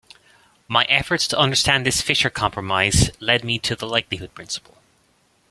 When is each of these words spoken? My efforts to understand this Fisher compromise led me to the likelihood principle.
My 0.67 0.85
efforts 0.85 1.27
to 1.27 1.37
understand 1.37 1.85
this 1.85 2.01
Fisher 2.01 2.31
compromise 2.31 3.11
led 3.19 3.43
me 3.43 3.59
to 3.59 3.75
the 3.75 3.85
likelihood 3.85 4.33
principle. 4.33 4.79